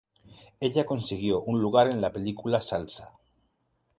[0.59, 3.13] Ella consiguió un lugar en la película "Salsa".